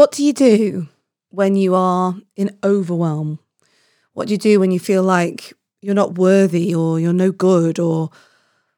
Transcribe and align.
What 0.00 0.12
do 0.12 0.24
you 0.24 0.32
do 0.32 0.88
when 1.28 1.56
you 1.56 1.74
are 1.74 2.16
in 2.34 2.56
overwhelm? 2.64 3.38
What 4.14 4.28
do 4.28 4.32
you 4.32 4.38
do 4.38 4.58
when 4.58 4.70
you 4.70 4.80
feel 4.80 5.02
like 5.02 5.52
you're 5.82 5.94
not 5.94 6.16
worthy 6.16 6.74
or 6.74 6.98
you're 6.98 7.12
no 7.12 7.30
good 7.30 7.78
or 7.78 8.08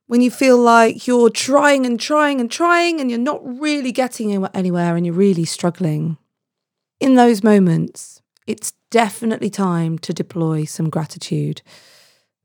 when 0.08 0.21
you 0.21 0.32
feel 0.32 0.58
like 0.58 1.06
you're 1.06 1.30
trying 1.30 1.87
and 1.87 2.00
trying 2.00 2.40
and 2.40 2.50
trying 2.50 3.00
and 3.00 3.08
you're 3.08 3.21
not 3.21 3.40
really 3.45 3.93
getting 3.93 4.45
anywhere 4.53 4.96
and 4.96 5.06
you're 5.06 5.14
really 5.14 5.45
struggling? 5.45 6.19
In 6.98 7.15
those 7.15 7.45
moments, 7.45 8.21
it's 8.49 8.73
definitely 8.91 9.49
time 9.49 10.01
to 10.01 10.13
deploy 10.13 10.65
some 10.65 10.91
gratitude. 10.91 11.63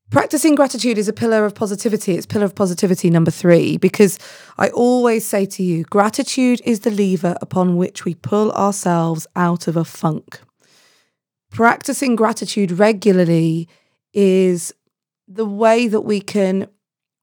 Practicing 0.10 0.56
gratitude 0.56 0.98
is 0.98 1.10
a 1.10 1.14
pillar 1.14 1.44
of 1.44 1.54
positivity. 1.54 2.14
It's 2.14 2.26
pillar 2.26 2.46
of 2.46 2.56
positivity 2.56 3.10
number 3.10 3.30
three, 3.30 3.76
because 3.76 4.18
I 4.58 4.70
always 4.70 5.26
say 5.26 5.46
to 5.48 5.64
you, 5.64 5.84
gratitude 5.84 6.62
is 6.64 6.82
the 6.82 6.92
lever 6.92 7.36
upon 7.42 7.76
which 7.76 8.06
we 8.06 8.16
pull 8.16 8.54
ourselves 8.54 9.28
out 9.36 9.68
of 9.68 9.76
a 9.76 9.84
funk. 9.84 10.40
Practicing 11.52 12.16
gratitude 12.16 12.72
regularly 12.72 13.68
is 14.14 14.74
the 15.28 15.46
way 15.46 15.90
that 15.90 16.02
we 16.02 16.22
can 16.22 16.68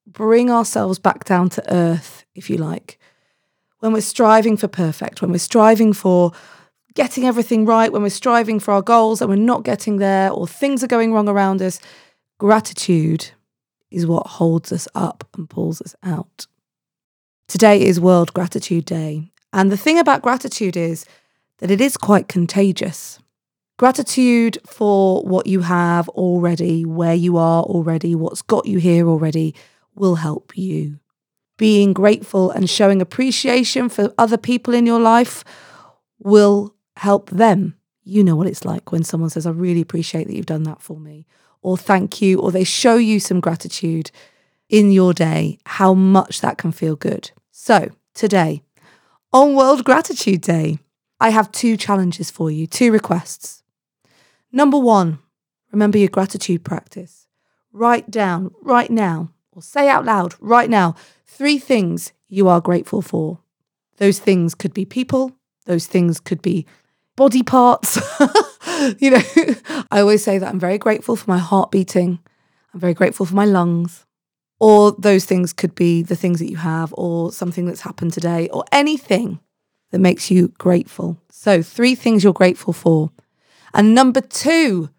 bring 0.07 0.51
ourselves 0.51 0.99
back 0.99 1.25
down 1.25 1.49
to 1.49 1.75
earth, 1.75 2.27
if 2.35 2.51
you 2.51 2.59
like. 2.59 2.99
When 3.79 3.95
we're 3.95 4.03
striving 4.03 4.59
for 4.59 4.69
perfect, 4.69 5.23
when 5.23 5.31
we're 5.31 5.39
striving 5.39 5.95
for 5.95 6.33
getting 6.95 7.25
everything 7.25 7.65
right, 7.65 7.91
when 7.91 8.03
we're 8.03 8.11
striving 8.11 8.61
for 8.61 8.75
our 8.75 8.83
goals 8.83 9.23
and 9.23 9.31
we're 9.31 9.37
not 9.37 9.65
getting 9.65 9.97
there, 9.97 10.31
or 10.31 10.47
things 10.47 10.85
are 10.85 10.87
going 10.87 11.15
wrong 11.15 11.31
around 11.31 11.63
us 11.63 11.81
Gratitude 12.39 13.31
is 13.93 14.07
what 14.07 14.27
holds 14.27 14.73
us 14.73 14.89
up 14.95 15.25
and 15.37 15.49
pulls 15.49 15.81
us 15.81 15.95
out. 16.03 16.47
Today 17.47 17.81
is 17.81 18.01
World 18.01 18.35
Gratitude 18.35 18.85
Day. 18.85 19.31
And 19.53 19.71
the 19.71 19.77
thing 19.77 20.01
about 20.01 20.23
gratitude 20.23 20.77
is 20.77 21.05
that 21.59 21.71
it 21.71 21.81
is 21.81 21.97
quite 21.97 22.27
contagious. 22.27 23.21
Gratitude 23.79 24.59
for 24.67 25.23
what 25.23 25.47
you 25.47 25.61
have 25.61 26.09
already, 26.09 26.85
where 26.85 27.15
you 27.15 27.37
are 27.37 27.63
already, 27.63 28.17
what's 28.17 28.43
got 28.43 28.67
you 28.67 28.79
here 28.79 29.09
already 29.09 29.55
will 29.95 30.17
help 30.17 30.59
you. 30.59 30.99
Being 31.57 31.93
grateful 31.93 32.51
and 32.51 32.69
showing 32.69 33.01
appreciation 33.01 33.89
for 33.89 34.13
other 34.19 34.37
people 34.37 34.75
in 34.75 34.87
your 34.87 35.01
life 35.01 35.45
will 36.19 36.75
help 36.97 37.31
them. 37.31 37.77
You 38.03 38.25
know 38.25 38.35
what 38.35 38.49
it's 38.49 38.65
like 38.65 38.91
when 38.91 39.05
someone 39.05 39.31
says, 39.31 39.47
I 39.47 39.51
really 39.51 39.81
appreciate 39.81 40.27
that 40.27 40.35
you've 40.35 40.47
done 40.47 40.65
that 40.65 40.83
for 40.83 40.99
me 40.99 41.27
or 41.65 41.79
thank 41.79 42.21
you, 42.21 42.39
or 42.39 42.53
they 42.53 42.63
show 42.63 42.97
you 42.97 43.19
some 43.19 43.41
gratitude 43.41 44.11
in 44.69 44.93
your 44.93 45.15
day, 45.15 45.59
how 45.65 45.95
much 45.95 46.43
that 46.43 46.59
can 46.59 46.71
feel 46.71 46.95
good. 46.95 47.31
So, 47.51 47.91
today, 48.13 48.63
on 49.33 49.55
World 49.55 49.83
Gratitude 49.83 50.43
Day, 50.43 50.79
I 51.19 51.31
have 51.31 51.51
two 51.51 51.79
challenges 51.79 52.31
for 52.31 52.51
you, 52.51 52.67
two 52.67 52.93
requests. 52.93 53.63
Number 54.53 54.79
one, 54.79 55.21
remember 55.73 55.97
your 55.97 56.09
gratitude 56.09 56.65
practice. 56.65 57.29
Write 57.73 58.11
down 58.11 58.53
right 58.61 58.91
now, 58.91 59.31
or 59.51 59.63
say 59.63 59.89
out 59.89 60.05
loud 60.05 60.35
right 60.41 60.69
now, 60.69 60.95
three 61.27 61.59
things 61.59 62.13
you 62.29 62.47
are 62.47 62.61
grateful 62.61 63.01
for. 63.01 63.39
Those 63.97 64.19
things 64.19 64.55
could 64.55 64.75
be 64.75 64.85
people, 64.85 65.33
those 65.65 65.87
things 65.87 66.21
could 66.21 66.43
be 66.43 66.67
body 67.17 67.43
parts. 67.43 67.99
you 68.99 69.11
know, 69.11 69.23
I 69.91 70.01
always 70.01 70.23
say 70.23 70.39
that 70.39 70.49
I'm 70.49 70.61
very 70.61 70.79
grateful 70.79 71.17
for 71.17 71.31
my 71.31 71.39
heart 71.39 71.71
beating. 71.71 72.19
I'm 72.73 72.81
very 72.81 72.95
grateful 72.95 73.27
for 73.27 73.35
my 73.35 73.45
lungs. 73.45 74.05
Or 74.61 74.93
those 74.93 75.25
things 75.25 75.53
could 75.53 75.75
be 75.75 76.03
the 76.03 76.17
things 76.17 76.39
that 76.39 76.51
you 76.51 76.57
have, 76.57 76.95
or 76.97 77.33
something 77.33 77.67
that's 77.67 77.81
happened 77.81 78.13
today, 78.13 78.49
or 78.49 78.65
anything 78.73 79.41
that 79.91 79.99
makes 79.99 80.31
you 80.31 80.49
grateful. 80.59 81.19
So, 81.31 81.61
three 81.61 81.95
things 81.95 82.25
you're 82.25 82.33
grateful 82.33 82.73
for. 82.73 83.11
And 83.75 83.95
number 83.95 84.21
two, 84.21 84.91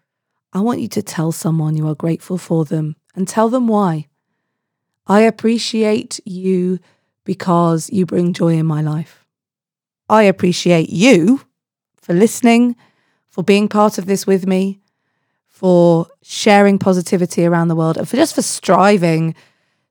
I 0.52 0.60
want 0.60 0.80
you 0.80 0.88
to 0.88 1.02
tell 1.02 1.32
someone 1.32 1.76
you 1.76 1.88
are 1.88 1.94
grateful 1.94 2.38
for 2.38 2.64
them 2.64 2.96
and 3.14 3.26
tell 3.26 3.48
them 3.48 3.66
why. 3.66 4.06
I 5.06 5.22
appreciate 5.22 6.20
you 6.24 6.78
because 7.24 7.90
you 7.90 8.06
bring 8.06 8.32
joy 8.32 8.54
in 8.54 8.66
my 8.66 8.82
life. 8.82 9.26
I 10.08 10.24
appreciate 10.24 10.90
you 10.90 11.40
for 12.00 12.14
listening, 12.14 12.76
for 13.36 13.44
being 13.44 13.68
part 13.68 13.98
of 13.98 14.06
this 14.06 14.26
with 14.26 14.46
me, 14.46 14.80
for 15.46 16.06
sharing 16.22 16.78
positivity 16.78 17.44
around 17.44 17.68
the 17.68 17.76
world, 17.76 17.98
and 17.98 18.08
for 18.08 18.16
just 18.16 18.34
for 18.34 18.40
striving 18.40 19.34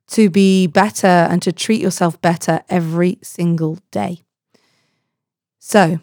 to 0.07 0.31
be 0.31 0.65
better 0.65 1.05
and 1.29 1.43
to 1.43 1.51
treat 1.51 1.79
yourself 1.79 2.19
better 2.21 2.61
every 2.69 3.19
single 3.21 3.77
day. 3.91 4.23
So, 5.59 5.99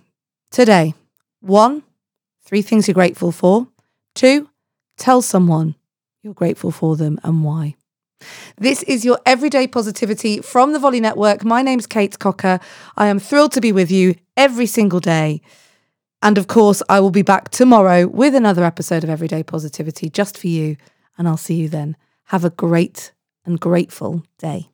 today, 0.52 0.94
one, 1.40 1.82
three 2.44 2.62
things 2.62 2.86
you're 2.86 2.94
grateful 2.94 3.32
for. 3.32 3.66
Two, 4.14 4.48
tell 4.96 5.20
someone 5.20 5.74
you're 6.22 6.34
grateful 6.34 6.70
for 6.70 6.94
them 6.94 7.18
and 7.24 7.42
why. 7.42 7.74
This 8.56 8.84
is 8.84 9.04
your 9.04 9.18
everyday 9.26 9.66
positivity 9.66 10.40
from 10.40 10.72
the 10.72 10.78
Volley 10.78 11.00
Network. 11.00 11.44
My 11.44 11.62
name's 11.62 11.88
Kate 11.88 12.16
Cocker. 12.20 12.60
I 12.96 13.08
am 13.08 13.18
thrilled 13.18 13.50
to 13.54 13.60
be 13.60 13.72
with 13.72 13.90
you 13.90 14.14
every 14.36 14.66
single 14.66 15.00
day. 15.00 15.42
And 16.22 16.38
of 16.38 16.46
course, 16.46 16.82
I 16.88 17.00
will 17.00 17.10
be 17.10 17.22
back 17.22 17.48
tomorrow 17.50 18.06
with 18.06 18.36
another 18.36 18.64
episode 18.64 19.02
of 19.02 19.10
Everyday 19.10 19.42
Positivity 19.42 20.08
just 20.08 20.38
for 20.38 20.46
you. 20.46 20.76
And 21.18 21.26
I'll 21.26 21.36
see 21.36 21.56
you 21.56 21.68
then. 21.68 21.96
Have 22.26 22.44
a 22.44 22.50
great 22.50 23.12
and 23.44 23.58
grateful 23.58 24.22
day. 24.38 24.70